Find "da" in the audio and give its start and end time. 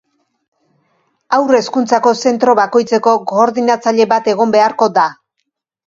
5.01-5.11